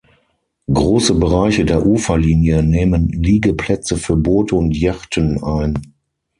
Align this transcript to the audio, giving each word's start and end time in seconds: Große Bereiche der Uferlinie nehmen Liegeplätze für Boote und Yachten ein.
Große 0.73 1.13
Bereiche 1.13 1.63
der 1.63 1.85
Uferlinie 1.85 2.63
nehmen 2.63 3.07
Liegeplätze 3.09 3.97
für 3.97 4.15
Boote 4.17 4.55
und 4.55 4.75
Yachten 4.75 5.43
ein. 5.43 5.93